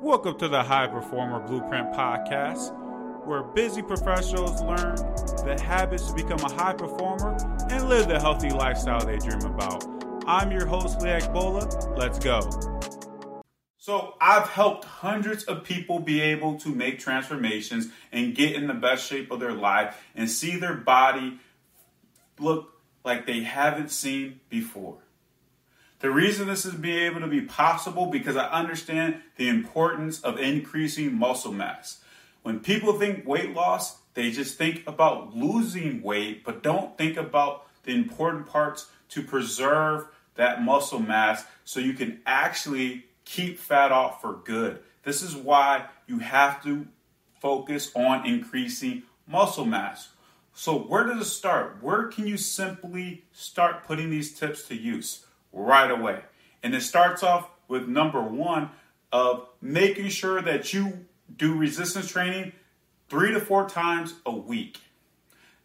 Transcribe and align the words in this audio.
Welcome 0.00 0.38
to 0.38 0.46
the 0.46 0.62
High 0.62 0.86
Performer 0.86 1.40
Blueprint 1.40 1.92
Podcast, 1.92 2.72
where 3.26 3.42
busy 3.42 3.82
professionals 3.82 4.62
learn 4.62 4.94
the 5.44 5.60
habits 5.60 6.06
to 6.06 6.14
become 6.14 6.38
a 6.38 6.52
high 6.54 6.74
performer 6.74 7.36
and 7.68 7.88
live 7.88 8.06
the 8.06 8.20
healthy 8.20 8.50
lifestyle 8.50 9.04
they 9.04 9.18
dream 9.18 9.42
about. 9.42 9.84
I'm 10.24 10.52
your 10.52 10.66
host, 10.66 11.02
Leak 11.02 11.24
Bola. 11.32 11.66
Let's 11.96 12.20
go. 12.20 12.48
So, 13.78 14.14
I've 14.20 14.48
helped 14.48 14.84
hundreds 14.84 15.42
of 15.44 15.64
people 15.64 15.98
be 15.98 16.20
able 16.20 16.60
to 16.60 16.68
make 16.68 17.00
transformations 17.00 17.88
and 18.12 18.36
get 18.36 18.54
in 18.54 18.68
the 18.68 18.74
best 18.74 19.04
shape 19.04 19.32
of 19.32 19.40
their 19.40 19.52
life 19.52 20.00
and 20.14 20.30
see 20.30 20.58
their 20.58 20.74
body 20.74 21.40
look 22.38 22.72
like 23.04 23.26
they 23.26 23.42
haven't 23.42 23.90
seen 23.90 24.38
before. 24.48 24.98
The 26.00 26.10
reason 26.10 26.46
this 26.46 26.64
is 26.64 26.74
being 26.74 27.06
able 27.06 27.20
to 27.20 27.26
be 27.26 27.40
possible 27.40 28.06
because 28.06 28.36
I 28.36 28.46
understand 28.50 29.16
the 29.36 29.48
importance 29.48 30.20
of 30.20 30.38
increasing 30.38 31.12
muscle 31.12 31.52
mass. 31.52 32.00
When 32.42 32.60
people 32.60 32.92
think 32.92 33.26
weight 33.26 33.52
loss, 33.52 33.98
they 34.14 34.30
just 34.30 34.56
think 34.56 34.84
about 34.86 35.36
losing 35.36 36.00
weight, 36.02 36.44
but 36.44 36.62
don't 36.62 36.96
think 36.96 37.16
about 37.16 37.66
the 37.82 37.94
important 37.94 38.46
parts 38.46 38.86
to 39.10 39.22
preserve 39.22 40.06
that 40.36 40.62
muscle 40.62 41.00
mass 41.00 41.44
so 41.64 41.80
you 41.80 41.94
can 41.94 42.20
actually 42.24 43.06
keep 43.24 43.58
fat 43.58 43.90
off 43.90 44.20
for 44.20 44.34
good. 44.44 44.78
This 45.02 45.20
is 45.20 45.34
why 45.34 45.86
you 46.06 46.20
have 46.20 46.62
to 46.62 46.86
focus 47.40 47.90
on 47.96 48.24
increasing 48.24 49.02
muscle 49.26 49.64
mass. 49.64 50.10
So, 50.54 50.76
where 50.76 51.04
does 51.04 51.22
it 51.22 51.30
start? 51.30 51.78
Where 51.82 52.04
can 52.04 52.26
you 52.26 52.36
simply 52.36 53.24
start 53.32 53.84
putting 53.84 54.10
these 54.10 54.36
tips 54.36 54.66
to 54.68 54.76
use? 54.76 55.24
Right 55.52 55.90
away. 55.90 56.20
And 56.62 56.74
it 56.74 56.82
starts 56.82 57.22
off 57.22 57.48
with 57.68 57.88
number 57.88 58.22
one 58.22 58.70
of 59.12 59.46
making 59.60 60.08
sure 60.08 60.42
that 60.42 60.72
you 60.72 61.06
do 61.34 61.56
resistance 61.56 62.10
training 62.10 62.52
three 63.08 63.32
to 63.32 63.40
four 63.40 63.68
times 63.68 64.14
a 64.26 64.32
week. 64.32 64.78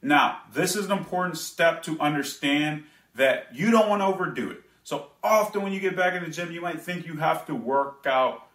Now, 0.01 0.39
this 0.51 0.75
is 0.75 0.85
an 0.85 0.91
important 0.91 1.37
step 1.37 1.83
to 1.83 1.99
understand 1.99 2.83
that 3.15 3.47
you 3.53 3.71
don't 3.71 3.89
want 3.89 4.01
to 4.01 4.05
overdo 4.05 4.51
it. 4.51 4.61
So 4.83 5.07
often 5.23 5.63
when 5.63 5.71
you 5.71 5.79
get 5.79 5.95
back 5.95 6.13
in 6.13 6.23
the 6.23 6.29
gym, 6.29 6.51
you 6.51 6.61
might 6.61 6.81
think 6.81 7.05
you 7.05 7.17
have 7.17 7.45
to 7.45 7.55
work 7.55 8.05
out 8.05 8.47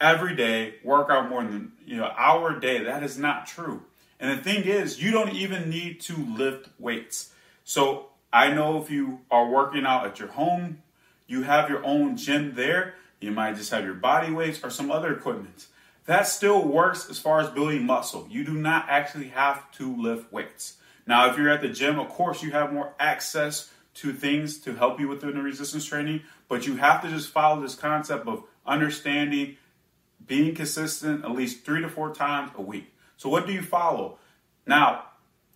every 0.00 0.34
day, 0.34 0.76
work 0.82 1.10
out 1.10 1.28
more 1.28 1.42
than 1.42 1.72
you 1.84 1.96
know 1.96 2.10
hour 2.16 2.56
a 2.56 2.60
day. 2.60 2.82
That 2.84 3.02
is 3.02 3.18
not 3.18 3.46
true. 3.46 3.82
And 4.18 4.38
the 4.38 4.42
thing 4.42 4.64
is, 4.64 5.02
you 5.02 5.10
don't 5.10 5.32
even 5.32 5.68
need 5.68 6.00
to 6.02 6.16
lift 6.16 6.68
weights. 6.78 7.32
So 7.64 8.06
I 8.34 8.52
know 8.52 8.82
if 8.82 8.90
you 8.90 9.20
are 9.30 9.48
working 9.48 9.86
out 9.86 10.04
at 10.04 10.18
your 10.18 10.26
home, 10.26 10.82
you 11.28 11.44
have 11.44 11.70
your 11.70 11.84
own 11.84 12.16
gym 12.16 12.56
there, 12.56 12.94
you 13.20 13.30
might 13.30 13.54
just 13.54 13.70
have 13.70 13.84
your 13.84 13.94
body 13.94 14.32
weights 14.32 14.58
or 14.64 14.70
some 14.70 14.90
other 14.90 15.14
equipment. 15.14 15.68
That 16.06 16.26
still 16.26 16.66
works 16.66 17.08
as 17.08 17.20
far 17.20 17.38
as 17.38 17.48
building 17.50 17.86
muscle. 17.86 18.26
You 18.28 18.44
do 18.44 18.54
not 18.54 18.86
actually 18.88 19.28
have 19.28 19.70
to 19.72 19.96
lift 19.96 20.32
weights. 20.32 20.78
Now, 21.06 21.30
if 21.30 21.38
you're 21.38 21.48
at 21.48 21.60
the 21.60 21.68
gym, 21.68 22.00
of 22.00 22.08
course, 22.08 22.42
you 22.42 22.50
have 22.50 22.72
more 22.72 22.92
access 22.98 23.70
to 23.94 24.12
things 24.12 24.58
to 24.62 24.74
help 24.74 24.98
you 24.98 25.06
with 25.06 25.20
the 25.20 25.28
resistance 25.28 25.84
training, 25.84 26.22
but 26.48 26.66
you 26.66 26.74
have 26.74 27.02
to 27.02 27.08
just 27.08 27.30
follow 27.30 27.62
this 27.62 27.76
concept 27.76 28.26
of 28.26 28.42
understanding 28.66 29.58
being 30.26 30.56
consistent 30.56 31.24
at 31.24 31.30
least 31.30 31.64
three 31.64 31.82
to 31.82 31.88
four 31.88 32.12
times 32.12 32.50
a 32.56 32.62
week. 32.62 32.92
So, 33.16 33.28
what 33.28 33.46
do 33.46 33.52
you 33.52 33.62
follow? 33.62 34.18
Now, 34.66 35.04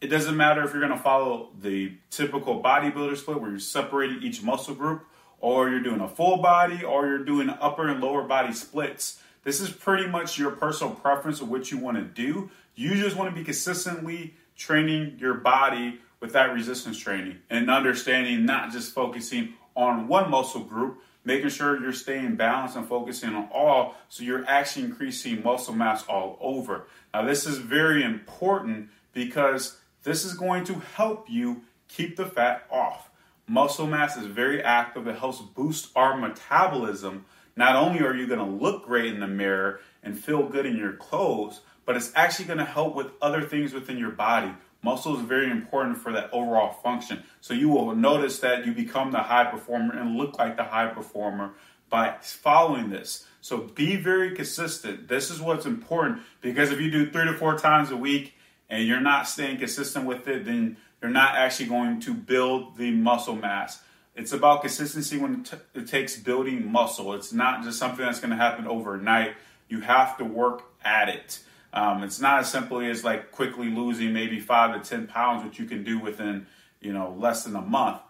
it 0.00 0.08
doesn't 0.08 0.36
matter 0.36 0.62
if 0.62 0.72
you're 0.72 0.80
going 0.80 0.96
to 0.96 1.02
follow 1.02 1.50
the 1.60 1.92
typical 2.10 2.62
bodybuilder 2.62 3.16
split 3.16 3.40
where 3.40 3.50
you're 3.50 3.58
separating 3.58 4.22
each 4.22 4.42
muscle 4.42 4.74
group, 4.74 5.04
or 5.40 5.68
you're 5.68 5.82
doing 5.82 6.00
a 6.00 6.08
full 6.08 6.38
body, 6.38 6.84
or 6.84 7.06
you're 7.06 7.24
doing 7.24 7.48
upper 7.48 7.88
and 7.88 8.00
lower 8.00 8.22
body 8.22 8.52
splits. 8.52 9.20
This 9.44 9.60
is 9.60 9.70
pretty 9.70 10.06
much 10.06 10.38
your 10.38 10.50
personal 10.50 10.94
preference 10.94 11.40
of 11.40 11.48
what 11.48 11.70
you 11.70 11.78
want 11.78 11.96
to 11.96 12.02
do. 12.02 12.50
You 12.74 12.94
just 12.94 13.16
want 13.16 13.30
to 13.30 13.34
be 13.34 13.44
consistently 13.44 14.34
training 14.56 15.16
your 15.18 15.34
body 15.34 16.00
with 16.20 16.32
that 16.32 16.52
resistance 16.52 16.98
training 16.98 17.38
and 17.48 17.70
understanding 17.70 18.44
not 18.44 18.72
just 18.72 18.92
focusing 18.92 19.54
on 19.74 20.08
one 20.08 20.30
muscle 20.30 20.64
group, 20.64 21.00
making 21.24 21.48
sure 21.50 21.80
you're 21.80 21.92
staying 21.92 22.34
balanced 22.34 22.76
and 22.76 22.88
focusing 22.88 23.34
on 23.34 23.48
all 23.52 23.94
so 24.08 24.24
you're 24.24 24.44
actually 24.46 24.84
increasing 24.84 25.42
muscle 25.42 25.74
mass 25.74 26.04
all 26.08 26.36
over. 26.40 26.86
Now, 27.14 27.22
this 27.22 27.46
is 27.46 27.58
very 27.58 28.02
important 28.02 28.90
because 29.12 29.77
this 30.02 30.24
is 30.24 30.34
going 30.34 30.64
to 30.64 30.74
help 30.96 31.28
you 31.28 31.62
keep 31.88 32.16
the 32.16 32.26
fat 32.26 32.66
off. 32.70 33.10
Muscle 33.46 33.86
mass 33.86 34.16
is 34.16 34.26
very 34.26 34.62
active, 34.62 35.06
it 35.06 35.18
helps 35.18 35.40
boost 35.40 35.90
our 35.96 36.16
metabolism. 36.16 37.24
Not 37.56 37.76
only 37.76 38.00
are 38.00 38.14
you 38.14 38.26
going 38.26 38.38
to 38.38 38.44
look 38.44 38.84
great 38.84 39.06
in 39.06 39.20
the 39.20 39.26
mirror 39.26 39.80
and 40.02 40.18
feel 40.18 40.48
good 40.48 40.66
in 40.66 40.76
your 40.76 40.92
clothes, 40.92 41.60
but 41.84 41.96
it's 41.96 42.12
actually 42.14 42.44
going 42.44 42.58
to 42.58 42.64
help 42.64 42.94
with 42.94 43.10
other 43.22 43.42
things 43.42 43.72
within 43.72 43.96
your 43.96 44.10
body. 44.10 44.52
Muscle 44.82 45.16
is 45.16 45.22
very 45.22 45.50
important 45.50 45.96
for 45.98 46.12
that 46.12 46.30
overall 46.32 46.72
function. 46.72 47.22
So 47.40 47.54
you 47.54 47.68
will 47.68 47.94
notice 47.96 48.38
that 48.40 48.64
you 48.64 48.72
become 48.72 49.10
the 49.10 49.18
high 49.18 49.44
performer 49.44 49.98
and 49.98 50.16
look 50.16 50.38
like 50.38 50.56
the 50.56 50.64
high 50.64 50.88
performer 50.88 51.54
by 51.90 52.16
following 52.20 52.90
this. 52.90 53.26
So 53.40 53.58
be 53.58 53.96
very 53.96 54.34
consistent. 54.34 55.08
This 55.08 55.30
is 55.30 55.40
what's 55.40 55.66
important 55.66 56.20
because 56.40 56.70
if 56.70 56.80
you 56.80 56.90
do 56.90 57.10
three 57.10 57.24
to 57.24 57.32
four 57.32 57.58
times 57.58 57.90
a 57.90 57.96
week 57.96 58.34
and 58.68 58.86
you're 58.86 59.00
not 59.00 59.28
staying 59.28 59.58
consistent 59.58 60.06
with 60.06 60.28
it, 60.28 60.44
then 60.44 60.76
you're 61.00 61.10
not 61.10 61.34
actually 61.34 61.66
going 61.66 62.00
to 62.00 62.14
build 62.14 62.76
the 62.76 62.90
muscle 62.90 63.36
mass. 63.36 63.82
It's 64.14 64.32
about 64.32 64.62
consistency 64.62 65.16
when 65.16 65.34
it, 65.34 65.44
t- 65.44 65.80
it 65.80 65.86
takes 65.86 66.16
building 66.16 66.70
muscle. 66.70 67.14
It's 67.14 67.32
not 67.32 67.62
just 67.62 67.78
something 67.78 68.04
that's 68.04 68.18
going 68.20 68.30
to 68.30 68.36
happen 68.36 68.66
overnight. 68.66 69.34
You 69.68 69.80
have 69.80 70.18
to 70.18 70.24
work 70.24 70.64
at 70.84 71.08
it. 71.08 71.40
Um, 71.72 72.02
it's 72.02 72.20
not 72.20 72.40
as 72.40 72.50
simply 72.50 72.90
as 72.90 73.04
like 73.04 73.30
quickly 73.30 73.68
losing 73.68 74.12
maybe 74.12 74.40
five 74.40 74.80
to 74.80 74.88
ten 74.88 75.06
pounds, 75.06 75.44
which 75.44 75.58
you 75.58 75.66
can 75.66 75.84
do 75.84 75.98
within 75.98 76.46
you 76.80 76.92
know 76.92 77.14
less 77.18 77.44
than 77.44 77.54
a 77.54 77.60
month. 77.60 78.00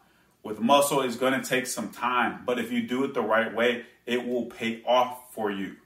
With 0.43 0.61
muscle, 0.61 1.03
it's 1.03 1.17
going 1.17 1.39
to 1.39 1.47
take 1.47 1.67
some 1.67 1.91
time, 1.91 2.43
but 2.47 2.59
if 2.59 2.73
you 2.73 2.83
do 2.83 3.05
it 3.05 3.13
the 3.13 3.21
right 3.21 3.55
way, 3.55 3.85
it 4.07 4.27
will 4.27 4.47
pay 4.47 4.83
off 4.87 5.35
for 5.35 5.51
you. 5.51 5.77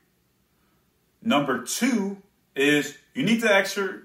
Number 1.23 1.65
two 1.65 2.19
is 2.55 2.97
you 3.15 3.25
need 3.25 3.41
to 3.41 3.53
actually 3.53 4.01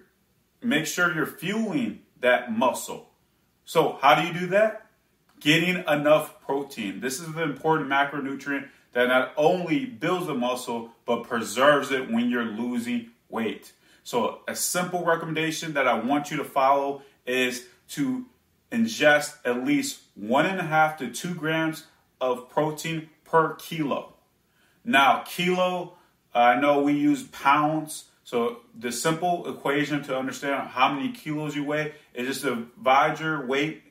make 0.61 0.85
sure 0.85 1.13
you're 1.13 1.25
fueling 1.25 1.99
that 2.21 2.51
muscle. 2.51 3.09
So, 3.65 3.97
how 4.01 4.19
do 4.19 4.27
you 4.27 4.33
do 4.33 4.47
that? 4.47 4.87
Getting 5.39 5.83
enough 5.87 6.41
protein. 6.41 7.01
This 7.01 7.19
is 7.19 7.27
an 7.27 7.39
important 7.39 7.89
macronutrient 7.89 8.69
that 8.93 9.09
not 9.09 9.33
only 9.37 9.85
builds 9.85 10.27
the 10.27 10.33
muscle, 10.33 10.91
but 11.05 11.23
preserves 11.23 11.91
it 11.91 12.09
when 12.09 12.29
you're 12.29 12.45
losing 12.45 13.11
weight. 13.29 13.73
So, 14.03 14.39
a 14.47 14.55
simple 14.55 15.03
recommendation 15.03 15.73
that 15.73 15.87
I 15.87 15.99
want 15.99 16.31
you 16.31 16.37
to 16.37 16.43
follow 16.43 17.01
is 17.25 17.65
to 17.89 18.25
ingest 18.71 19.35
at 19.45 19.65
least 19.65 20.01
one 20.15 20.45
and 20.45 20.59
a 20.59 20.63
half 20.63 20.97
to 20.97 21.11
two 21.11 21.33
grams 21.33 21.85
of 22.19 22.49
protein 22.49 23.09
per 23.23 23.55
kilo. 23.55 24.13
Now, 24.83 25.23
kilo, 25.27 25.97
I 26.33 26.59
know 26.59 26.81
we 26.81 26.93
use 26.93 27.23
pounds 27.23 28.05
so 28.27 28.57
the 28.77 28.91
simple 28.91 29.49
equation 29.49 30.03
to 30.03 30.17
understand 30.17 30.67
how 30.67 30.91
many 30.91 31.13
kilos 31.13 31.55
you 31.55 31.63
weigh 31.63 31.93
is 32.13 32.27
just 32.27 32.43
divide 32.43 33.21
your 33.21 33.47
weight 33.47 33.83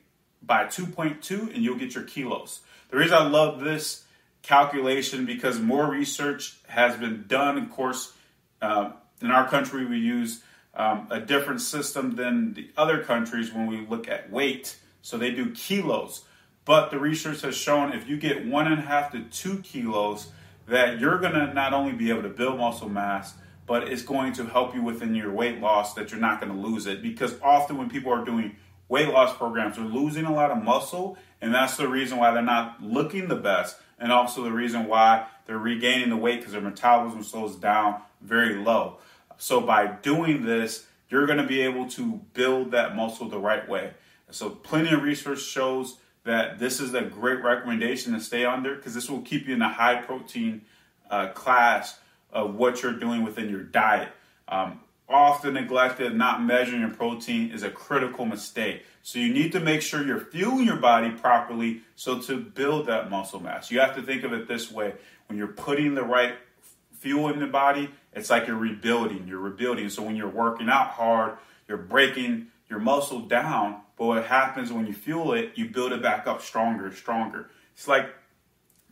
by 0.43 0.65
2.2 0.65 1.55
and 1.55 1.63
you'll 1.63 1.79
get 1.79 1.95
your 1.95 2.03
kilos. 2.03 2.59
The 2.91 2.97
reason 2.97 3.17
I 3.17 3.27
love 3.27 3.61
this 3.61 4.03
calculation 4.43 5.25
because 5.25 5.59
more 5.59 5.89
research 5.89 6.59
has 6.67 6.95
been 6.97 7.25
done. 7.27 7.57
Of 7.57 7.71
course, 7.71 8.13
uh, 8.61 8.91
in 9.23 9.31
our 9.31 9.49
country 9.49 9.87
we 9.87 9.97
use 9.97 10.43
um, 10.75 11.07
a 11.09 11.19
different 11.19 11.61
system 11.61 12.15
than 12.15 12.53
the 12.53 12.69
other 12.77 13.03
countries 13.03 13.51
when 13.51 13.65
we 13.65 13.87
look 13.87 14.07
at 14.07 14.29
weight. 14.29 14.77
So 15.01 15.17
they 15.17 15.31
do 15.31 15.49
kilos. 15.49 16.25
But 16.63 16.91
the 16.91 16.99
research 16.99 17.41
has 17.41 17.57
shown 17.57 17.91
if 17.91 18.07
you 18.07 18.17
get 18.17 18.45
one 18.45 18.67
and 18.67 18.77
a 18.77 18.85
half 18.85 19.13
to 19.13 19.21
two 19.31 19.63
kilos, 19.63 20.27
that 20.67 20.99
you're 20.99 21.17
going 21.17 21.33
to 21.33 21.51
not 21.55 21.73
only 21.73 21.93
be 21.93 22.11
able 22.11 22.21
to 22.21 22.29
build 22.29 22.59
muscle 22.59 22.87
mass, 22.89 23.33
but 23.67 23.89
it's 23.89 24.01
going 24.01 24.33
to 24.33 24.45
help 24.45 24.73
you 24.73 24.81
within 24.81 25.13
your 25.13 25.31
weight 25.31 25.59
loss 25.59 25.93
that 25.93 26.09
you're 26.09 26.19
not 26.19 26.39
going 26.39 26.51
to 26.51 26.57
lose 26.57 26.87
it. 26.87 27.01
Because 27.03 27.35
often 27.43 27.77
when 27.77 27.89
people 27.89 28.11
are 28.11 28.23
doing 28.23 28.55
weight 28.87 29.09
loss 29.09 29.35
programs, 29.35 29.75
they're 29.75 29.85
losing 29.85 30.25
a 30.25 30.33
lot 30.33 30.49
of 30.49 30.63
muscle, 30.63 31.17
and 31.41 31.53
that's 31.53 31.77
the 31.77 31.87
reason 31.87 32.17
why 32.17 32.31
they're 32.31 32.41
not 32.41 32.81
looking 32.81 33.27
the 33.27 33.35
best, 33.35 33.77
and 33.99 34.11
also 34.11 34.43
the 34.43 34.51
reason 34.51 34.87
why 34.87 35.27
they're 35.45 35.57
regaining 35.57 36.09
the 36.09 36.17
weight 36.17 36.39
because 36.39 36.53
their 36.53 36.61
metabolism 36.61 37.21
slows 37.21 37.57
down 37.57 38.01
very 38.21 38.55
low. 38.55 38.97
So 39.37 39.59
by 39.61 39.87
doing 39.87 40.45
this, 40.45 40.85
you're 41.09 41.25
going 41.25 41.37
to 41.37 41.47
be 41.47 41.61
able 41.61 41.87
to 41.89 42.21
build 42.33 42.71
that 42.71 42.95
muscle 42.95 43.29
the 43.29 43.39
right 43.39 43.67
way. 43.67 43.91
So 44.31 44.49
plenty 44.49 44.93
of 44.93 45.03
research 45.03 45.41
shows 45.41 45.97
that 46.23 46.59
this 46.59 46.79
is 46.79 46.93
a 46.93 47.01
great 47.01 47.41
recommendation 47.41 48.13
to 48.13 48.19
stay 48.19 48.45
under 48.45 48.75
because 48.75 48.93
this 48.93 49.09
will 49.09 49.21
keep 49.21 49.47
you 49.47 49.55
in 49.55 49.61
a 49.61 49.71
high 49.71 49.95
protein 49.95 50.63
uh, 51.09 51.27
class 51.29 51.99
of 52.31 52.55
what 52.55 52.81
you're 52.81 52.93
doing 52.93 53.23
within 53.23 53.49
your 53.49 53.63
diet. 53.63 54.09
Um, 54.47 54.81
often 55.09 55.53
neglected, 55.53 56.15
not 56.15 56.43
measuring 56.43 56.81
your 56.81 56.89
protein 56.89 57.51
is 57.51 57.63
a 57.63 57.69
critical 57.69 58.25
mistake. 58.25 58.83
So 59.01 59.19
you 59.19 59.33
need 59.33 59.53
to 59.53 59.59
make 59.59 59.81
sure 59.81 60.05
you're 60.05 60.19
fueling 60.19 60.65
your 60.65 60.77
body 60.77 61.11
properly 61.11 61.81
so 61.95 62.19
to 62.23 62.37
build 62.37 62.87
that 62.87 63.09
muscle 63.09 63.39
mass. 63.39 63.71
You 63.71 63.79
have 63.79 63.95
to 63.95 64.01
think 64.01 64.23
of 64.23 64.33
it 64.33 64.47
this 64.47 64.71
way 64.71 64.93
when 65.27 65.37
you're 65.37 65.47
putting 65.47 65.95
the 65.95 66.03
right 66.03 66.35
fuel 66.91 67.29
in 67.29 67.39
the 67.39 67.47
body, 67.47 67.89
it's 68.13 68.29
like 68.29 68.47
you're 68.47 68.57
rebuilding. 68.57 69.27
You're 69.27 69.39
rebuilding. 69.39 69.89
So 69.89 70.03
when 70.03 70.15
you're 70.15 70.29
working 70.29 70.69
out 70.69 70.89
hard, 70.89 71.37
you're 71.67 71.77
breaking 71.77 72.47
your 72.69 72.79
muscle 72.79 73.21
down. 73.21 73.81
But 73.97 74.05
what 74.05 74.25
happens 74.25 74.71
when 74.71 74.87
you 74.87 74.93
fuel 74.93 75.33
it, 75.33 75.51
you 75.55 75.69
build 75.69 75.93
it 75.93 76.01
back 76.01 76.27
up 76.27 76.41
stronger, 76.41 76.91
stronger. 76.93 77.49
It's 77.73 77.87
like 77.87 78.09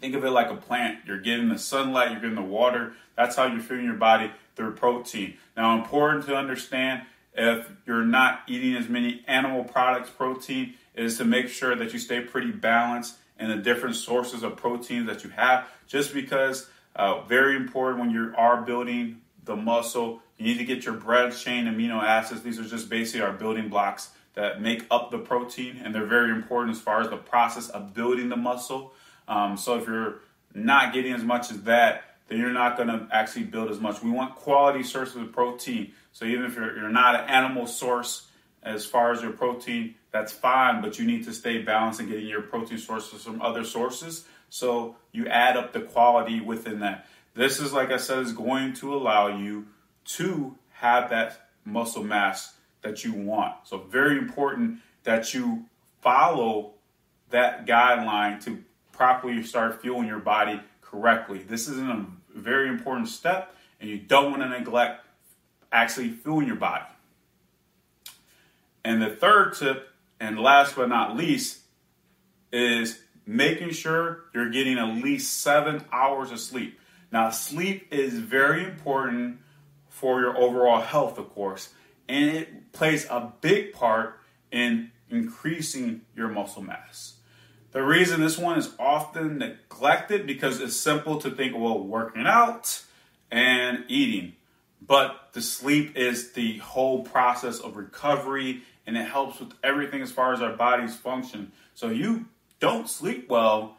think 0.05 0.15
of 0.15 0.23
it 0.23 0.29
like 0.29 0.51
a 0.51 0.55
plant. 0.55 0.99
You're 1.07 1.19
getting 1.19 1.49
the 1.49 1.57
sunlight, 1.57 2.11
you're 2.11 2.19
getting 2.19 2.35
the 2.35 2.41
water. 2.43 2.93
That's 3.17 3.35
how 3.35 3.47
you're 3.47 3.59
fueling 3.59 3.85
your 3.85 3.95
body 3.95 4.31
through 4.55 4.75
protein. 4.75 5.37
Now, 5.57 5.75
important 5.75 6.27
to 6.27 6.35
understand 6.35 7.01
if 7.33 7.67
you're 7.87 8.05
not 8.05 8.41
eating 8.47 8.75
as 8.75 8.87
many 8.87 9.23
animal 9.27 9.63
products, 9.63 10.11
protein 10.11 10.75
is 10.93 11.17
to 11.17 11.25
make 11.25 11.47
sure 11.47 11.75
that 11.75 11.91
you 11.91 11.97
stay 11.97 12.21
pretty 12.21 12.51
balanced 12.51 13.15
in 13.39 13.49
the 13.49 13.55
different 13.55 13.95
sources 13.95 14.43
of 14.43 14.57
protein 14.57 15.07
that 15.07 15.23
you 15.23 15.31
have. 15.31 15.65
Just 15.87 16.13
because, 16.13 16.69
uh, 16.95 17.21
very 17.21 17.55
important 17.55 17.99
when 17.99 18.11
you 18.11 18.31
are 18.37 18.61
building 18.61 19.21
the 19.43 19.55
muscle, 19.55 20.21
you 20.37 20.45
need 20.45 20.59
to 20.59 20.65
get 20.65 20.85
your 20.85 20.93
branched 20.93 21.43
chain 21.43 21.65
amino 21.65 21.99
acids. 22.03 22.43
These 22.43 22.59
are 22.59 22.63
just 22.63 22.89
basically 22.89 23.21
our 23.21 23.33
building 23.33 23.69
blocks 23.69 24.11
that 24.35 24.61
make 24.61 24.85
up 24.91 25.09
the 25.09 25.17
protein, 25.17 25.81
and 25.83 25.95
they're 25.95 26.05
very 26.05 26.29
important 26.29 26.75
as 26.75 26.81
far 26.81 27.01
as 27.01 27.09
the 27.09 27.17
process 27.17 27.69
of 27.69 27.95
building 27.95 28.29
the 28.29 28.37
muscle. 28.37 28.93
Um, 29.27 29.57
so 29.57 29.77
if 29.77 29.87
you're 29.87 30.19
not 30.53 30.93
getting 30.93 31.13
as 31.13 31.23
much 31.23 31.51
as 31.51 31.61
that, 31.63 32.03
then 32.27 32.39
you're 32.39 32.53
not 32.53 32.77
going 32.77 32.89
to 32.89 33.07
actually 33.11 33.43
build 33.43 33.69
as 33.69 33.79
much. 33.79 34.01
We 34.01 34.09
want 34.09 34.35
quality 34.35 34.83
sources 34.83 35.17
of 35.17 35.31
protein. 35.31 35.91
So 36.11 36.25
even 36.25 36.45
if 36.45 36.55
you're, 36.55 36.75
you're 36.77 36.89
not 36.89 37.15
an 37.15 37.29
animal 37.29 37.67
source 37.67 38.27
as 38.63 38.85
far 38.85 39.11
as 39.11 39.21
your 39.21 39.31
protein, 39.31 39.95
that's 40.11 40.31
fine, 40.31 40.81
but 40.81 40.97
you 40.97 41.05
need 41.05 41.25
to 41.25 41.33
stay 41.33 41.61
balanced 41.61 41.99
and 41.99 42.09
getting 42.09 42.27
your 42.27 42.41
protein 42.41 42.77
sources 42.77 43.23
from 43.23 43.41
other 43.41 43.63
sources. 43.63 44.25
So 44.49 44.95
you 45.11 45.27
add 45.27 45.57
up 45.57 45.73
the 45.73 45.81
quality 45.81 46.39
within 46.39 46.79
that. 46.79 47.07
This 47.35 47.59
is, 47.59 47.73
like 47.73 47.91
I 47.91 47.97
said, 47.97 48.19
is 48.19 48.31
going 48.31 48.73
to 48.75 48.95
allow 48.95 49.27
you 49.37 49.67
to 50.05 50.55
have 50.71 51.09
that 51.09 51.49
muscle 51.65 52.03
mass 52.03 52.53
that 52.81 53.03
you 53.03 53.13
want. 53.13 53.55
So 53.65 53.77
very 53.77 54.17
important 54.17 54.79
that 55.03 55.33
you 55.33 55.65
follow 56.01 56.73
that 57.31 57.65
guideline 57.65 58.43
to 58.45 58.63
properly 58.95 59.43
start 59.43 59.81
fueling 59.81 60.07
your 60.07 60.19
body 60.19 60.59
correctly. 60.81 61.39
This 61.39 61.67
is 61.67 61.77
a 61.79 62.05
very 62.33 62.69
important 62.69 63.07
step, 63.07 63.55
and 63.79 63.89
you 63.89 63.97
don't 63.97 64.31
want 64.31 64.43
to 64.43 64.49
neglect 64.49 65.05
actually 65.71 66.09
fueling 66.09 66.47
your 66.47 66.55
body. 66.55 66.85
And 68.83 69.01
the 69.01 69.09
third 69.09 69.55
tip, 69.55 69.89
and 70.19 70.39
last 70.39 70.75
but 70.75 70.89
not 70.89 71.17
least, 71.17 71.59
is 72.51 72.99
making 73.25 73.71
sure 73.71 74.25
you're 74.33 74.51
getting 74.51 74.77
at 74.77 75.03
least 75.03 75.41
seven 75.41 75.83
hours 75.91 76.31
of 76.31 76.39
sleep. 76.39 76.79
Now, 77.11 77.29
sleep 77.31 77.87
is 77.91 78.13
very 78.13 78.63
important 78.63 79.39
for 79.89 80.21
your 80.21 80.37
overall 80.37 80.81
health, 80.81 81.17
of 81.17 81.33
course, 81.33 81.69
and 82.07 82.29
it 82.29 82.71
plays 82.73 83.05
a 83.09 83.31
big 83.41 83.73
part 83.73 84.19
in 84.51 84.91
increasing 85.09 86.01
your 86.15 86.27
muscle 86.27 86.61
mass. 86.61 87.15
The 87.75 87.83
reason 87.83 88.21
this 88.21 88.37
one 88.37 88.57
is 88.57 88.71
often 88.79 89.37
neglected 89.37 90.25
because 90.25 90.61
it's 90.61 90.77
simple 90.77 91.19
to 91.19 91.29
think, 91.29 91.57
well, 91.57 91.77
working 91.77 92.25
out 92.25 92.81
and 93.29 93.83
eating. 93.89 94.37
But 94.81 95.31
the 95.33 95.41
sleep 95.41 95.97
is 95.97 96.31
the 96.31 96.59
whole 96.59 97.03
process 97.03 97.59
of 97.59 97.75
recovery 97.75 98.61
and 98.87 98.97
it 98.97 99.03
helps 99.03 99.41
with 99.41 99.51
everything 99.61 100.01
as 100.01 100.09
far 100.09 100.31
as 100.31 100.41
our 100.41 100.55
body's 100.55 100.95
function. 100.95 101.51
So 101.73 101.89
you 101.89 102.27
don't 102.61 102.89
sleep 102.89 103.29
well, 103.29 103.75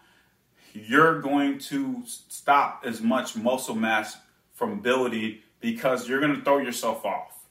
you're 0.75 1.23
going 1.23 1.59
to 1.61 2.03
stop 2.05 2.83
as 2.85 3.01
much 3.01 3.35
muscle 3.35 3.75
mass 3.75 4.19
from 4.53 4.81
building 4.81 5.39
because 5.61 6.07
you're 6.07 6.21
going 6.21 6.37
to 6.37 6.43
throw 6.43 6.59
yourself 6.59 7.07
off. 7.07 7.47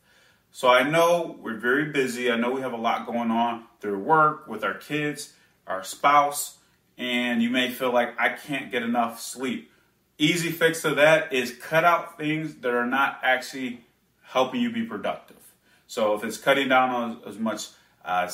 So 0.52 0.68
I 0.68 0.88
know 0.88 1.40
we're 1.42 1.58
very 1.58 1.86
busy. 1.86 2.30
I 2.30 2.36
know 2.36 2.52
we 2.52 2.62
have 2.62 2.74
a 2.74 2.78
lot 2.78 3.08
going 3.08 3.32
on 3.32 3.64
through 3.82 3.98
work, 3.98 4.48
with 4.48 4.64
our 4.64 4.76
kids, 4.76 5.34
our 5.68 5.84
spouse, 5.84 6.58
and 6.98 7.42
you 7.42 7.50
may 7.50 7.72
feel 7.72 7.92
like 7.92 8.20
I 8.20 8.30
can't 8.30 8.72
get 8.72 8.84
enough 8.84 9.22
sleep. 9.22 9.72
Easy 10.18 10.50
fix 10.50 10.82
to 10.84 10.96
that 10.96 11.34
is 11.34 11.52
cut 11.52 11.84
out 11.84 12.18
things 12.18 12.56
that 12.56 12.74
are 12.74 12.86
not 12.86 13.20
actually 13.22 13.82
helping 14.24 14.62
you 14.62 14.72
be 14.72 14.84
productive. 14.84 15.38
So 15.88 16.16
if 16.16 16.24
it's 16.24 16.38
cutting 16.38 16.70
down 16.70 16.90
on 16.90 17.22
as 17.28 17.38
much 17.38 17.68
uh, 18.04 18.32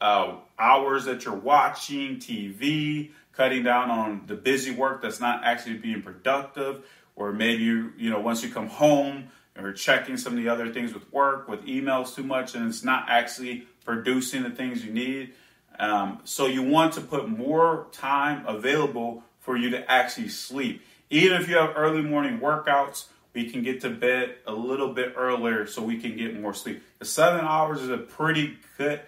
uh, 0.00 0.36
hours 0.58 1.04
that 1.04 1.24
you're 1.24 1.34
watching 1.34 2.16
TV, 2.16 3.10
cutting 3.32 3.62
down 3.62 3.90
on 3.90 4.22
the 4.26 4.34
busy 4.34 4.70
work 4.70 5.02
that's 5.02 5.20
not 5.20 5.44
actually 5.44 5.76
being 5.76 6.02
productive, 6.02 6.84
or 7.16 7.32
maybe 7.32 7.62
you, 7.62 7.92
you 7.96 8.10
know, 8.10 8.20
once 8.20 8.42
you 8.42 8.50
come 8.50 8.68
home, 8.68 9.30
or 9.58 9.72
checking 9.72 10.16
some 10.16 10.32
of 10.32 10.38
the 10.42 10.48
other 10.48 10.72
things 10.72 10.94
with 10.94 11.10
work, 11.12 11.48
with 11.48 11.64
emails 11.66 12.14
too 12.14 12.22
much, 12.22 12.54
and 12.54 12.68
it's 12.68 12.84
not 12.84 13.06
actually 13.08 13.66
producing 13.84 14.42
the 14.42 14.50
things 14.50 14.84
you 14.84 14.92
need. 14.92 15.34
Um, 15.80 16.20
so 16.24 16.44
you 16.44 16.62
want 16.62 16.92
to 16.94 17.00
put 17.00 17.26
more 17.26 17.86
time 17.90 18.44
available 18.46 19.24
for 19.40 19.56
you 19.56 19.70
to 19.70 19.90
actually 19.90 20.28
sleep. 20.28 20.82
Even 21.08 21.40
if 21.40 21.48
you 21.48 21.56
have 21.56 21.72
early 21.74 22.02
morning 22.02 22.38
workouts, 22.38 23.06
we 23.32 23.50
can 23.50 23.62
get 23.62 23.80
to 23.80 23.88
bed 23.88 24.36
a 24.46 24.52
little 24.52 24.92
bit 24.92 25.14
earlier 25.16 25.66
so 25.66 25.82
we 25.82 25.98
can 25.98 26.18
get 26.18 26.38
more 26.38 26.52
sleep. 26.52 26.82
The 26.98 27.06
seven 27.06 27.40
hours 27.40 27.80
is 27.80 27.88
a 27.88 27.96
pretty 27.96 28.58
good 28.76 29.00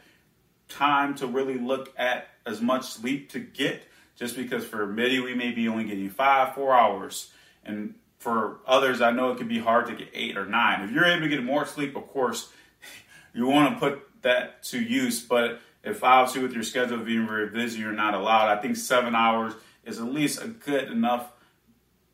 time 0.70 1.14
to 1.16 1.26
really 1.26 1.58
look 1.58 1.92
at 1.98 2.28
as 2.46 2.62
much 2.62 2.86
sleep 2.86 3.30
to 3.32 3.38
get, 3.38 3.84
just 4.16 4.34
because 4.34 4.64
for 4.64 4.86
many 4.86 5.20
we 5.20 5.34
may 5.34 5.50
be 5.50 5.68
only 5.68 5.84
getting 5.84 6.08
five, 6.08 6.54
four 6.54 6.72
hours. 6.72 7.32
And 7.66 7.96
for 8.18 8.60
others, 8.66 9.02
I 9.02 9.10
know 9.10 9.30
it 9.32 9.36
can 9.36 9.48
be 9.48 9.58
hard 9.58 9.88
to 9.88 9.94
get 9.94 10.08
eight 10.14 10.38
or 10.38 10.46
nine. 10.46 10.80
If 10.88 10.92
you're 10.92 11.04
able 11.04 11.20
to 11.20 11.28
get 11.28 11.44
more 11.44 11.66
sleep, 11.66 11.96
of 11.96 12.08
course, 12.08 12.50
you 13.34 13.46
want 13.46 13.74
to 13.74 13.78
put 13.78 14.22
that 14.22 14.62
to 14.64 14.80
use. 14.80 15.20
But 15.20 15.60
if 15.84 16.02
obviously 16.04 16.42
with 16.42 16.52
your 16.52 16.62
schedule 16.62 16.98
being 16.98 17.26
very 17.26 17.48
busy, 17.48 17.80
you're 17.80 17.92
not 17.92 18.14
allowed, 18.14 18.56
I 18.56 18.60
think 18.60 18.76
seven 18.76 19.14
hours 19.14 19.54
is 19.84 19.98
at 19.98 20.04
least 20.04 20.42
a 20.42 20.48
good 20.48 20.90
enough, 20.90 21.32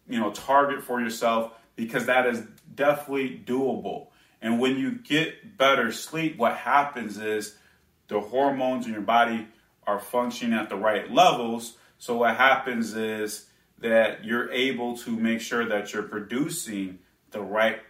you 0.09 0.19
know, 0.19 0.31
target 0.33 0.83
for 0.83 1.01
yourself 1.01 1.53
because 1.77 2.07
that 2.07 2.27
is 2.27 2.43
definitely 2.75 3.43
doable. 3.45 4.09
And 4.41 4.59
when 4.59 4.79
you 4.79 4.93
get 4.93 5.59
better 5.59 5.93
sleep, 5.93 6.39
what 6.39 6.57
happens 6.57 7.19
is 7.19 7.57
the 8.09 8.21
hormones 8.21 8.87
in 8.87 8.93
your 8.93 9.03
body 9.03 9.47
are 9.87 9.99
functioning 9.99 10.59
at 10.59 10.69
the 10.69 10.77
right 10.77 11.11
levels. 11.11 11.77
So 11.99 12.19
what 12.19 12.37
happens 12.37 12.95
is 12.95 13.47
that 13.81 14.25
you're 14.25 14.51
able 14.51 14.97
to 14.99 15.11
make 15.11 15.41
sure 15.41 15.67
that 15.69 15.93
you're 15.93 16.03
producing 16.05 17.01
the 17.31 17.41
right 17.41 17.81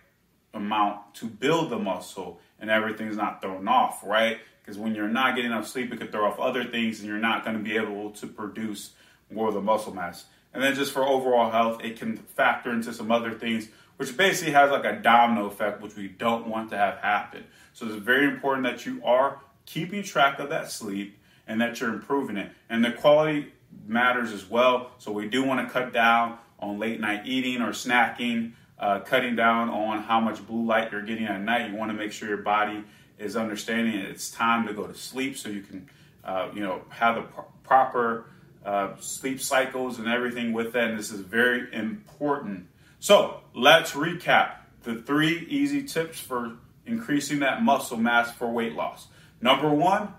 amount 0.52 1.14
to 1.14 1.26
build 1.26 1.70
the 1.70 1.78
muscle 1.78 2.40
and 2.60 2.70
everything's 2.70 3.16
not 3.16 3.40
thrown 3.40 3.68
off, 3.68 4.02
right? 4.04 4.38
Because 4.60 4.78
when 4.78 4.94
you're 4.94 5.08
not 5.08 5.34
getting 5.34 5.50
enough 5.50 5.66
sleep, 5.66 5.92
it 5.92 5.98
could 5.98 6.12
throw 6.12 6.26
off 6.26 6.38
other 6.38 6.64
things 6.64 7.00
and 7.00 7.08
you're 7.08 7.18
not 7.18 7.44
going 7.44 7.56
to 7.56 7.62
be 7.62 7.76
able 7.76 8.10
to 8.10 8.26
produce 8.26 8.92
more 9.30 9.48
of 9.48 9.54
the 9.54 9.60
muscle 9.60 9.94
mass. 9.94 10.26
And 10.52 10.62
then 10.62 10.74
just 10.74 10.92
for 10.92 11.04
overall 11.04 11.50
health, 11.50 11.84
it 11.84 11.98
can 11.98 12.16
factor 12.16 12.70
into 12.70 12.92
some 12.92 13.10
other 13.10 13.32
things, 13.32 13.68
which 13.96 14.16
basically 14.16 14.52
has 14.52 14.70
like 14.70 14.84
a 14.84 15.00
domino 15.00 15.46
effect, 15.46 15.80
which 15.80 15.96
we 15.96 16.08
don't 16.08 16.48
want 16.48 16.70
to 16.70 16.76
have 16.76 16.98
happen. 16.98 17.44
So 17.72 17.86
it's 17.86 17.96
very 17.96 18.26
important 18.26 18.64
that 18.64 18.86
you 18.86 19.02
are 19.04 19.40
keeping 19.66 20.02
track 20.02 20.38
of 20.38 20.48
that 20.50 20.70
sleep 20.70 21.18
and 21.46 21.60
that 21.60 21.80
you're 21.80 21.92
improving 21.92 22.36
it. 22.36 22.50
And 22.68 22.84
the 22.84 22.92
quality 22.92 23.52
matters 23.86 24.32
as 24.32 24.48
well. 24.48 24.90
So 24.98 25.12
we 25.12 25.28
do 25.28 25.44
want 25.44 25.66
to 25.66 25.72
cut 25.72 25.92
down 25.92 26.38
on 26.58 26.78
late 26.78 27.00
night 27.00 27.22
eating 27.24 27.62
or 27.62 27.70
snacking, 27.70 28.52
uh, 28.78 29.00
cutting 29.00 29.36
down 29.36 29.68
on 29.68 30.02
how 30.02 30.20
much 30.20 30.46
blue 30.46 30.64
light 30.64 30.92
you're 30.92 31.02
getting 31.02 31.26
at 31.26 31.40
night. 31.40 31.70
You 31.70 31.76
want 31.76 31.90
to 31.90 31.96
make 31.96 32.12
sure 32.12 32.28
your 32.28 32.38
body 32.38 32.84
is 33.18 33.36
understanding 33.36 33.94
it's 33.94 34.30
time 34.30 34.66
to 34.66 34.72
go 34.72 34.86
to 34.86 34.94
sleep 34.94 35.36
so 35.36 35.48
you 35.48 35.62
can, 35.62 35.88
uh, 36.24 36.48
you 36.54 36.60
know, 36.60 36.82
have 36.88 37.16
the 37.16 37.22
pro- 37.22 37.46
proper 37.64 38.26
uh, 38.64 38.94
sleep 39.00 39.40
cycles 39.40 39.98
and 39.98 40.08
everything 40.08 40.52
with 40.52 40.72
that. 40.72 40.90
And 40.90 40.98
this 40.98 41.10
is 41.10 41.20
very 41.20 41.72
important. 41.74 42.68
So 43.00 43.40
let's 43.54 43.92
recap 43.92 44.56
the 44.84 44.96
three 44.96 45.46
easy 45.48 45.82
tips 45.82 46.20
for 46.20 46.56
increasing 46.86 47.40
that 47.40 47.62
muscle 47.62 47.96
mass 47.96 48.32
for 48.32 48.50
weight 48.50 48.74
loss. 48.74 49.08
Number 49.40 49.68
one, 49.68 50.14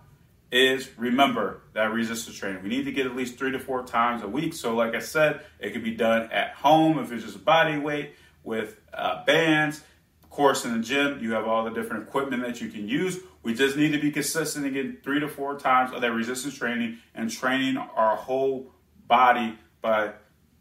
is 0.51 0.89
remember 0.97 1.61
that 1.73 1.91
resistance 1.91 2.35
training. 2.35 2.63
We 2.63 2.69
need 2.69 2.85
to 2.85 2.91
get 2.91 3.05
at 3.05 3.15
least 3.15 3.37
three 3.37 3.51
to 3.51 3.59
four 3.59 3.83
times 3.83 4.23
a 4.23 4.27
week. 4.27 4.53
So, 4.53 4.75
like 4.75 4.95
I 4.95 4.99
said, 4.99 5.41
it 5.59 5.73
can 5.73 5.83
be 5.83 5.95
done 5.95 6.31
at 6.31 6.53
home 6.53 6.97
if 6.99 7.11
it's 7.11 7.23
just 7.23 7.43
body 7.45 7.77
weight 7.77 8.15
with 8.43 8.79
uh, 8.93 9.23
bands. 9.25 9.83
Of 10.23 10.29
course, 10.29 10.65
in 10.65 10.73
the 10.73 10.83
gym, 10.83 11.19
you 11.21 11.33
have 11.33 11.47
all 11.47 11.63
the 11.63 11.71
different 11.71 12.03
equipment 12.03 12.43
that 12.43 12.61
you 12.61 12.69
can 12.69 12.87
use. 12.87 13.19
We 13.41 13.53
just 13.53 13.77
need 13.77 13.91
to 13.93 13.99
be 13.99 14.11
consistent 14.11 14.71
get 14.73 15.03
three 15.03 15.19
to 15.19 15.27
four 15.27 15.57
times 15.57 15.93
of 15.93 16.01
that 16.01 16.11
resistance 16.11 16.55
training 16.55 16.99
and 17.15 17.31
training 17.31 17.77
our 17.77 18.15
whole 18.15 18.71
body 19.07 19.57
by 19.81 20.13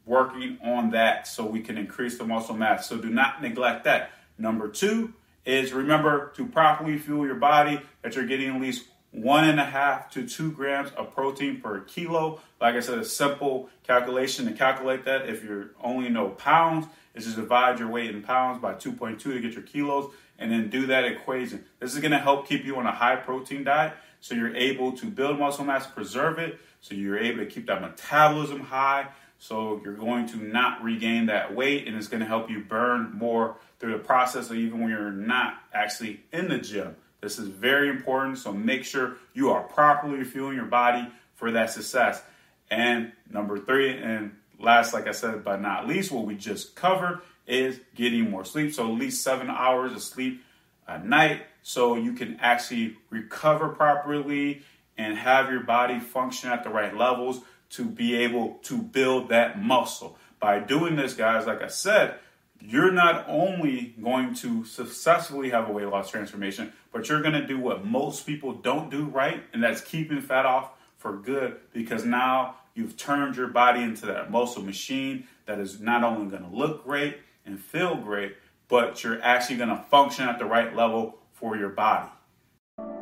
working 0.07 0.59
on 0.65 0.91
that 0.91 1.27
so 1.27 1.45
we 1.45 1.61
can 1.61 1.77
increase 1.77 2.17
the 2.17 2.25
muscle 2.25 2.55
mass. 2.55 2.89
So, 2.89 2.97
do 2.97 3.11
not 3.11 3.43
neglect 3.43 3.85
that. 3.85 4.11
Number 4.39 4.69
two 4.69 5.13
is 5.45 5.73
remember 5.73 6.33
to 6.37 6.47
properly 6.47 6.99
fuel 6.99 7.27
your 7.27 7.35
body 7.35 7.81
that 8.03 8.15
you're 8.15 8.27
getting 8.27 8.55
at 8.55 8.61
least 8.61 8.87
one 9.11 9.49
and 9.49 9.59
a 9.59 9.65
half 9.65 10.11
to 10.11 10.29
two 10.29 10.53
grams 10.53 10.91
of 10.91 11.15
protein 11.15 11.61
per 11.61 11.81
kilo. 11.81 12.41
Like 12.61 12.75
I 12.75 12.81
said, 12.81 12.99
a 12.99 13.05
simple 13.05 13.71
calculation 13.85 14.47
to 14.47 14.53
calculate 14.53 15.05
that. 15.07 15.29
If 15.29 15.43
you're 15.43 15.71
only 15.83 16.09
know 16.09 16.29
pounds, 16.31 16.87
is 17.27 17.35
to 17.35 17.41
divide 17.43 17.79
your 17.79 17.89
weight 17.89 18.11
in 18.11 18.23
pounds 18.23 18.61
by 18.61 18.75
2.2 18.75 19.19
to 19.19 19.41
get 19.41 19.53
your 19.53 19.63
kilos 19.63 20.13
and 20.39 20.51
then 20.53 20.71
do 20.71 20.87
that 20.87 21.05
equation. 21.05 21.65
This 21.81 21.95
is 21.95 22.01
going 22.01 22.13
to 22.13 22.19
help 22.19 22.49
keep 22.49 22.65
you 22.65 22.77
on 22.77 22.87
a 22.87 22.93
high 22.93 23.17
protein 23.17 23.65
diet 23.65 23.95
so 24.21 24.35
you're 24.35 24.55
able 24.55 24.93
to 24.93 25.07
build 25.07 25.39
muscle 25.39 25.65
mass, 25.65 25.87
preserve 25.87 26.39
it, 26.39 26.59
so 26.81 26.95
you're 26.95 27.19
able 27.19 27.39
to 27.39 27.47
keep 27.47 27.67
that 27.67 27.81
metabolism 27.81 28.61
high. 28.61 29.09
So 29.39 29.81
you're 29.85 29.95
going 29.95 30.27
to 30.31 30.37
not 30.37 30.83
regain 30.83 31.27
that 31.27 31.55
weight 31.55 31.87
and 31.87 31.97
it's 31.97 32.09
going 32.09 32.21
to 32.21 32.27
help 32.27 32.51
you 32.51 32.61
burn 32.61 33.13
more 33.13 33.57
through 33.79 33.93
the 33.93 33.99
process, 33.99 34.51
even 34.51 34.81
when 34.81 34.91
you're 34.91 35.13
not 35.13 35.55
actually 35.73 36.21
in 36.33 36.49
the 36.49 36.59
gym. 36.59 36.97
This 37.21 37.39
is 37.39 37.49
very 37.49 37.89
important. 37.89 38.39
So 38.39 38.53
make 38.53 38.85
sure 38.85 39.17
you 39.35 39.51
are 39.51 39.63
properly 39.63 40.25
fueling 40.25 40.57
your 40.57 40.67
body 40.67 41.09
for 41.35 41.53
that 41.53 41.71
success. 41.71 42.23
And 42.71 43.13
number 43.31 43.59
three, 43.59 43.97
and 43.97 44.33
last, 44.59 44.93
like 44.93 45.07
I 45.07 45.13
said, 45.13 45.45
but 45.45 45.61
not 45.61 45.87
least, 45.87 46.11
what 46.11 46.27
we 46.27 46.35
just 46.35 46.75
covered 46.75 47.21
is 47.47 47.81
getting 47.95 48.31
more 48.31 48.45
sleep. 48.45 48.75
So 48.75 48.85
at 48.85 48.99
least 48.99 49.23
seven 49.23 49.49
hours 49.49 49.93
of 49.93 50.03
sleep 50.03 50.43
a 50.87 50.99
night 50.99 51.43
so 51.63 51.97
you 51.97 52.13
can 52.13 52.39
actually 52.41 52.97
recover 53.11 53.69
properly 53.71 54.63
and 54.97 55.17
have 55.17 55.51
your 55.51 55.63
body 55.63 56.01
function 56.01 56.51
at 56.51 56.65
the 56.65 56.71
right 56.71 56.97
levels 56.97 57.41
to 57.71 57.85
be 57.85 58.17
able 58.17 58.59
to 58.63 58.79
build 58.79 59.29
that 59.29 59.63
muscle. 59.63 60.17
By 60.41 60.61
doing 60.61 60.97
this, 60.97 61.15
guys, 61.15 61.47
like 61.47 61.63
I 61.63 61.69
said, 61.69 62.17
you're 62.61 62.91
not 62.91 63.27
only 63.29 63.95
going 64.03 64.35
to 64.37 64.65
successfully 64.65 65.51
have 65.51 65.69
a 65.69 65.73
weight 65.73 65.87
loss 65.87 66.11
transformation, 66.11 66.73
but 66.93 67.09
you're 67.09 67.23
going 67.23 67.35
to 67.35 67.47
do 67.47 67.59
what 67.59 67.85
most 67.85 68.27
people 68.27 68.53
don't 68.53 68.91
do 68.91 69.05
right, 69.05 69.43
and 69.53 69.63
that's 69.63 69.81
keeping 69.81 70.21
fat 70.21 70.47
off 70.47 70.71
for 70.97 71.17
good 71.17 71.57
because 71.73 72.05
now 72.05 72.57
you've 72.79 72.97
turned 72.97 73.37
your 73.37 73.49
body 73.49 73.83
into 73.83 74.07
that 74.07 74.31
muscle 74.31 74.63
machine 74.63 75.27
that 75.47 75.59
is 75.59 75.81
not 75.81 76.05
only 76.05 76.31
going 76.31 76.49
to 76.49 76.57
look 76.57 76.85
great 76.85 77.19
and 77.45 77.59
feel 77.59 77.97
great, 77.97 78.37
but 78.69 79.03
you're 79.03 79.21
actually 79.23 79.57
going 79.57 79.69
to 79.69 79.83
function 79.91 80.29
at 80.29 80.39
the 80.39 80.45
right 80.45 80.77
level 80.77 81.19
for 81.33 81.57
your 81.57 81.71
body. 81.71 82.09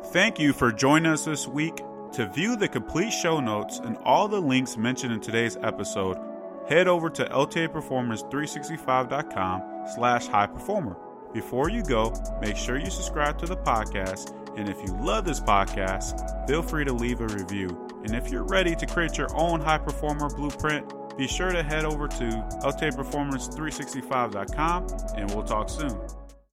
Thank 0.05 0.39
you 0.39 0.53
for 0.53 0.71
joining 0.71 1.11
us 1.11 1.25
this 1.25 1.47
week. 1.47 1.75
To 2.13 2.27
view 2.33 2.55
the 2.55 2.67
complete 2.67 3.11
show 3.11 3.39
notes 3.39 3.77
and 3.79 3.97
all 3.97 4.27
the 4.27 4.39
links 4.39 4.77
mentioned 4.77 5.13
in 5.13 5.19
today's 5.19 5.57
episode, 5.57 6.17
head 6.67 6.87
over 6.87 7.11
to 7.11 7.25
ltaperformance365.com 7.25 9.61
slash 9.93 10.25
high 10.27 10.47
performer. 10.47 10.97
Before 11.33 11.69
you 11.69 11.83
go, 11.83 12.13
make 12.41 12.55
sure 12.55 12.79
you 12.79 12.89
subscribe 12.89 13.37
to 13.39 13.45
the 13.45 13.57
podcast, 13.57 14.33
and 14.57 14.67
if 14.67 14.81
you 14.81 14.89
love 14.97 15.23
this 15.23 15.39
podcast, 15.39 16.45
feel 16.47 16.63
free 16.63 16.83
to 16.83 16.91
leave 16.91 17.21
a 17.21 17.27
review. 17.27 17.87
And 18.03 18.13
if 18.15 18.29
you're 18.29 18.43
ready 18.43 18.75
to 18.75 18.85
create 18.85 19.17
your 19.17 19.33
own 19.35 19.61
high 19.61 19.77
performer 19.77 20.27
blueprint, 20.29 20.93
be 21.15 21.27
sure 21.27 21.51
to 21.51 21.63
head 21.63 21.85
over 21.85 22.07
to 22.07 22.25
ltaperformance365.com, 22.63 24.87
and 25.15 25.31
we'll 25.31 25.43
talk 25.43 25.69
soon. 25.69 25.97